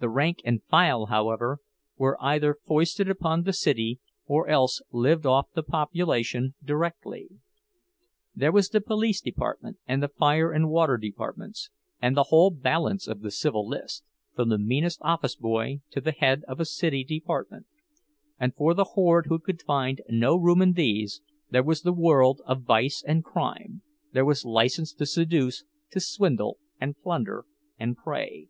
The 0.00 0.08
rank 0.08 0.38
and 0.44 0.64
file, 0.64 1.06
however, 1.06 1.58
were 1.96 2.20
either 2.20 2.56
foisted 2.66 3.08
upon 3.08 3.44
the 3.44 3.52
city, 3.52 4.00
or 4.26 4.48
else 4.48 4.82
lived 4.90 5.26
off 5.26 5.52
the 5.54 5.62
population 5.62 6.56
directly. 6.64 7.28
There 8.34 8.50
was 8.50 8.68
the 8.68 8.80
police 8.80 9.20
department, 9.20 9.78
and 9.86 10.02
the 10.02 10.08
fire 10.08 10.50
and 10.50 10.68
water 10.70 10.96
departments, 10.98 11.70
and 12.02 12.16
the 12.16 12.24
whole 12.30 12.50
balance 12.50 13.06
of 13.06 13.20
the 13.20 13.30
civil 13.30 13.64
list, 13.64 14.02
from 14.34 14.48
the 14.48 14.58
meanest 14.58 14.98
office 15.02 15.36
boy 15.36 15.82
to 15.92 16.00
the 16.00 16.10
head 16.10 16.42
of 16.48 16.58
a 16.58 16.64
city 16.64 17.04
department; 17.04 17.66
and 18.40 18.56
for 18.56 18.74
the 18.74 18.82
horde 18.82 19.26
who 19.28 19.38
could 19.38 19.62
find 19.62 20.02
no 20.08 20.36
room 20.36 20.62
in 20.62 20.72
these, 20.72 21.22
there 21.50 21.62
was 21.62 21.82
the 21.82 21.92
world 21.92 22.42
of 22.44 22.62
vice 22.64 23.04
and 23.06 23.22
crime, 23.22 23.82
there 24.12 24.24
was 24.24 24.44
license 24.44 24.92
to 24.94 25.06
seduce, 25.06 25.62
to 25.92 26.00
swindle 26.00 26.58
and 26.80 27.00
plunder 27.00 27.44
and 27.78 27.96
prey. 27.96 28.48